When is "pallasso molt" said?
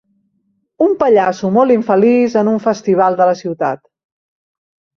1.03-1.75